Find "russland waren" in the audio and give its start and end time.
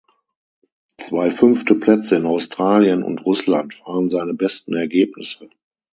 3.27-4.09